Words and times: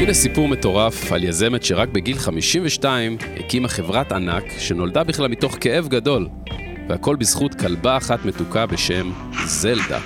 הנה 0.00 0.14
סיפור 0.14 0.48
מטורף 0.48 1.12
על 1.12 1.24
יזמת 1.24 1.62
שרק 1.62 1.88
בגיל 1.88 2.18
52 2.18 3.16
הקימה 3.36 3.68
חברת 3.68 4.12
ענק 4.12 4.44
שנולדה 4.58 5.04
בכלל 5.04 5.28
מתוך 5.28 5.56
כאב 5.60 5.88
גדול, 5.88 6.28
והכל 6.88 7.16
בזכות 7.16 7.54
כלבה 7.54 7.96
אחת 7.96 8.24
מתוקה 8.24 8.66
בשם 8.66 9.10
זלדה. 9.46 9.98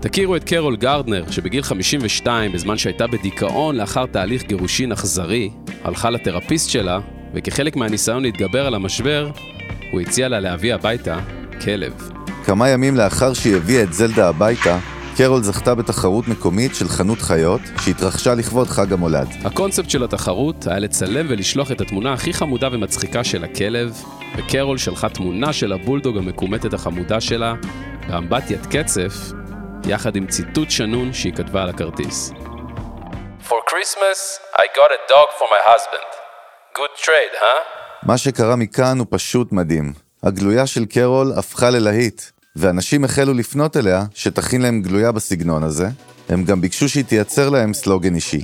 תכירו 0.00 0.36
את 0.36 0.44
קרול 0.44 0.76
גרדנר, 0.76 1.30
שבגיל 1.30 1.62
52, 1.62 2.52
בזמן 2.52 2.78
שהייתה 2.78 3.06
בדיכאון 3.06 3.76
לאחר 3.76 4.06
תהליך 4.06 4.42
גירושין 4.42 4.92
אכזרי, 4.92 5.50
הלכה 5.84 6.10
לתרפיסט 6.10 6.70
שלה, 6.70 7.00
וכחלק 7.34 7.76
מהניסיון 7.76 8.22
להתגבר 8.22 8.66
על 8.66 8.74
המשבר, 8.74 9.30
הוא 9.92 10.00
הציע 10.00 10.28
לה 10.28 10.40
להביא 10.40 10.74
הביתה 10.74 11.18
כלב. 11.64 12.10
כמה 12.44 12.68
ימים 12.68 12.96
לאחר 12.96 13.34
שהיא 13.34 13.56
הביאה 13.56 13.82
את 13.82 13.92
זלדה 13.92 14.28
הביתה, 14.28 14.78
קרול 15.22 15.42
זכתה 15.42 15.74
בתחרות 15.74 16.28
מקומית 16.28 16.74
של 16.74 16.88
חנות 16.88 17.18
חיות, 17.18 17.60
שהתרחשה 17.84 18.34
לכבוד 18.34 18.68
חג 18.68 18.92
המולד. 18.92 19.28
הקונספט 19.44 19.90
של 19.90 20.04
התחרות 20.04 20.66
היה 20.66 20.78
לצלם 20.78 21.26
ולשלוח 21.28 21.72
את 21.72 21.80
התמונה 21.80 22.12
הכי 22.12 22.32
חמודה 22.32 22.68
ומצחיקה 22.72 23.24
של 23.24 23.44
הכלב, 23.44 24.02
וקרול 24.36 24.78
שלחה 24.78 25.08
תמונה 25.08 25.52
של 25.52 25.72
הבולדוג 25.72 26.16
המקומטת 26.16 26.74
החמודה 26.74 27.20
שלה, 27.20 27.54
באמבטיית 28.08 28.66
קצף, 28.66 29.12
יחד 29.86 30.16
עם 30.16 30.26
ציטוט 30.26 30.70
שנון 30.70 31.12
שהיא 31.12 31.32
כתבה 31.32 31.62
על 31.62 31.68
הכרטיס. 31.68 32.32
For 33.48 33.60
Christmas, 33.70 34.18
I 34.56 34.64
got 34.78 34.90
a 34.98 35.00
dog 35.12 35.28
for 35.38 35.48
my 35.54 35.62
husband. 35.70 36.10
Good 36.74 37.04
trade, 37.04 37.34
huh? 37.40 37.60
מה 38.06 38.18
שקרה 38.18 38.56
מכאן 38.56 38.98
הוא 38.98 39.06
פשוט 39.10 39.52
מדהים. 39.52 39.92
הגלויה 40.22 40.66
של 40.66 40.84
קרול 40.84 41.32
הפכה 41.36 41.70
ללהיט, 41.70 42.22
ואנשים 42.56 43.04
החלו 43.04 43.34
לפנות 43.34 43.76
אליה 43.76 44.04
שתכין 44.14 44.62
להם 44.62 44.82
גלויה 44.82 45.12
בסגנון 45.12 45.62
הזה. 45.62 45.88
הם 46.28 46.44
גם 46.44 46.60
ביקשו 46.60 46.88
שהיא 46.88 47.04
תייצר 47.04 47.48
להם 47.48 47.74
סלוגן 47.74 48.14
אישי. 48.14 48.40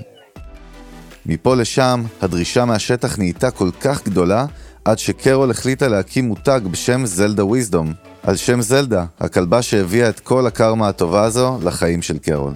מפה 1.27 1.57
לשם, 1.57 2.05
הדרישה 2.23 2.65
מהשטח 2.65 3.19
נהייתה 3.19 3.51
כל 3.51 3.71
כך 3.81 4.05
גדולה, 4.05 4.47
עד 4.85 4.99
שקרול 4.99 5.51
החליטה 5.51 5.89
להקים 5.89 6.25
מותג 6.25 6.61
בשם 6.71 7.07
זלדה 7.07 7.45
וויזדום, 7.45 7.93
על 8.23 8.37
שם 8.37 8.61
זלדה, 8.61 9.05
הכלבה 9.21 9.63
שהביאה 9.63 10.09
את 10.09 10.21
כל 10.21 10.47
הקרמה 10.47 10.89
הטובה 10.89 11.25
הזו 11.25 11.59
לחיים 11.65 12.03
של 12.03 12.19
קרול. 12.19 12.53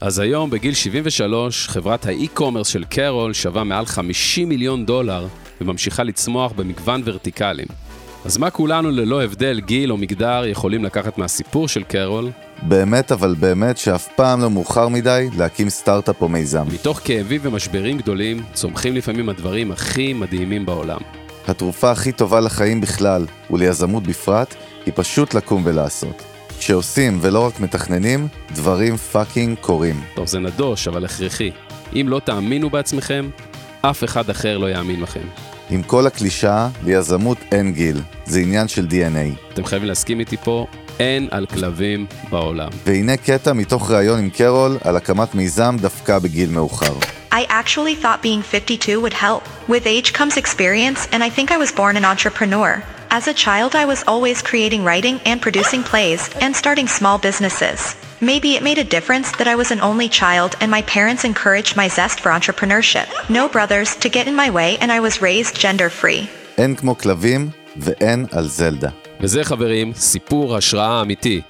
אז 0.00 0.18
היום, 0.18 0.50
בגיל 0.50 0.74
73, 0.74 1.68
חברת 1.68 2.06
האי-קומרס 2.06 2.68
של 2.68 2.84
קרול 2.84 3.32
שווה 3.32 3.64
מעל 3.64 3.86
50 3.86 4.48
מיליון 4.48 4.86
דולר 4.86 5.26
וממשיכה 5.60 6.02
לצמוח 6.02 6.52
במגוון 6.52 7.02
ורטיקלים. 7.04 7.89
אז 8.24 8.38
מה 8.38 8.50
כולנו 8.50 8.90
ללא 8.90 9.22
הבדל 9.22 9.60
גיל 9.60 9.92
או 9.92 9.96
מגדר 9.96 10.42
יכולים 10.46 10.84
לקחת 10.84 11.18
מהסיפור 11.18 11.68
של 11.68 11.82
קרול? 11.82 12.30
באמת 12.62 13.12
אבל 13.12 13.34
באמת 13.38 13.78
שאף 13.78 14.08
פעם 14.16 14.40
לא 14.40 14.50
מאוחר 14.50 14.88
מדי 14.88 15.28
להקים 15.36 15.70
סטארט-אפ 15.70 16.22
או 16.22 16.28
מיזם. 16.28 16.66
מתוך 16.74 17.00
כאבים 17.04 17.40
ומשברים 17.44 17.98
גדולים, 17.98 18.42
צומחים 18.52 18.94
לפעמים 18.94 19.28
הדברים 19.28 19.72
הכי 19.72 20.12
מדהימים 20.12 20.66
בעולם. 20.66 20.98
התרופה 21.48 21.90
הכי 21.90 22.12
טובה 22.12 22.40
לחיים 22.40 22.80
בכלל, 22.80 23.26
וליזמות 23.50 24.02
בפרט, 24.02 24.54
היא 24.86 24.92
פשוט 24.96 25.34
לקום 25.34 25.62
ולעשות. 25.64 26.22
כשעושים 26.58 27.18
ולא 27.20 27.46
רק 27.46 27.60
מתכננים, 27.60 28.28
דברים 28.52 28.96
fucking 28.96 29.58
קורים. 29.60 30.00
טוב, 30.14 30.26
זה 30.26 30.38
נדוש, 30.38 30.88
אבל 30.88 31.04
הכרחי. 31.04 31.50
אם 31.92 32.06
לא 32.08 32.20
תאמינו 32.24 32.70
בעצמכם, 32.70 33.30
אף 33.82 34.04
אחד 34.04 34.30
אחר 34.30 34.58
לא 34.58 34.70
יאמין 34.70 35.00
לכם. 35.00 35.49
עם 35.70 35.82
כל 35.82 36.06
הקלישאה, 36.06 36.68
ליזמות 36.84 37.38
אין 37.52 37.72
גיל. 37.72 38.00
זה 38.26 38.40
עניין 38.40 38.68
של 38.68 38.86
DNA. 38.90 39.52
אתם 39.54 39.64
חייבים 39.64 39.88
להסכים 39.88 40.20
איתי 40.20 40.36
פה, 40.36 40.66
אין 41.00 41.28
על 41.30 41.46
כלבים 41.46 42.06
בעולם. 42.30 42.68
והנה 42.86 43.16
קטע 43.16 43.52
מתוך 43.52 43.90
ראיון 43.90 44.18
עם 44.18 44.30
קרול 44.30 44.78
על 44.84 44.96
הקמת 44.96 45.34
מיזם 45.34 45.76
דווקא 45.80 46.18
בגיל 46.18 46.50
מאוחר. 46.50 46.94
I 47.32 47.42
actually 47.48 47.94
thought 48.02 48.22
being 48.22 48.42
52 48.42 49.00
would 49.00 49.12
help. 49.12 49.42
With 49.68 49.86
age 49.86 50.12
comes 50.12 50.36
experience, 50.36 51.06
and 51.12 51.22
I 51.22 51.30
think 51.30 51.50
I 51.50 51.58
was 51.64 51.70
born 51.72 51.96
an 51.96 52.04
entrepreneur. 52.04 52.82
As 53.10 53.28
a 53.28 53.34
child, 53.34 53.74
I 53.82 53.84
was 53.92 54.00
always 54.12 54.42
creating 54.42 54.82
writing 54.84 55.16
and 55.30 55.40
producing 55.40 55.82
plays 55.90 56.22
and 56.44 56.54
starting 56.62 56.88
small 56.98 57.18
businesses. 57.28 57.80
Maybe 58.22 58.54
it 58.54 58.62
made 58.62 58.76
a 58.76 58.84
difference 58.84 59.28
that 59.38 59.48
I 59.48 59.56
was 59.56 59.70
an 59.70 59.80
only 59.80 60.08
child 60.20 60.50
and 60.60 60.70
my 60.70 60.82
parents 60.82 61.24
encouraged 61.24 61.74
my 61.74 61.88
zest 61.88 62.20
for 62.20 62.30
entrepreneurship. 62.30 63.06
No 63.30 63.48
brothers 63.48 63.96
to 63.96 64.10
get 64.10 64.28
in 64.28 64.36
my 64.36 64.50
way, 64.50 64.76
and 64.82 64.92
I 64.92 65.00
was 65.00 65.22
raised 65.22 65.54
gender 65.58 65.88
free. 65.88 66.28
אין 66.58 66.74
כמו 66.74 66.98
כלבים 66.98 67.50
ואין 67.76 68.26
על 68.32 68.48
זלדה. 68.48 68.88
וזה 69.20 69.44
חברים, 69.44 69.92
סיפור 69.94 70.56
השראה 70.56 71.02
אמיתי. 71.02 71.40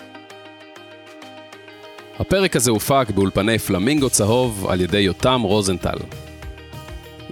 הפרק 2.19 2.57
הזה 2.57 2.71
הופק 2.71 3.07
באולפני 3.15 3.59
פלמינגו 3.59 4.11
צהוב 4.11 4.67
על 4.69 4.81
ידי 4.81 4.99
יותם 4.99 5.41
רוזנטל. 5.43 5.99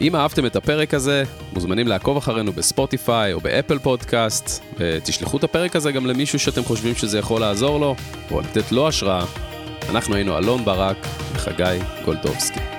אם 0.00 0.16
אהבתם 0.16 0.46
את 0.46 0.56
הפרק 0.56 0.94
הזה, 0.94 1.24
מוזמנים 1.52 1.88
לעקוב 1.88 2.16
אחרינו 2.16 2.52
בספוטיפיי 2.52 3.32
או 3.32 3.40
באפל 3.40 3.78
פודקאסט, 3.78 4.64
ותשלחו 4.78 5.36
את 5.36 5.44
הפרק 5.44 5.76
הזה 5.76 5.92
גם 5.92 6.06
למישהו 6.06 6.38
שאתם 6.38 6.64
חושבים 6.64 6.94
שזה 6.94 7.18
יכול 7.18 7.40
לעזור 7.40 7.80
לו, 7.80 7.94
או 8.30 8.40
לתת 8.40 8.72
לו 8.72 8.88
השראה. 8.88 9.24
אנחנו 9.90 10.14
היינו 10.14 10.38
אלון 10.38 10.64
ברק 10.64 11.06
וחגי 11.34 11.78
גולדובסקי. 12.04 12.77